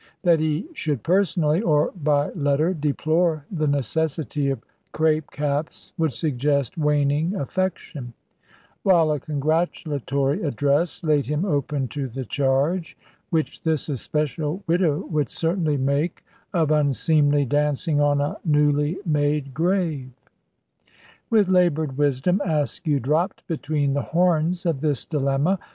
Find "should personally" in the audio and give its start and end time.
0.73-1.61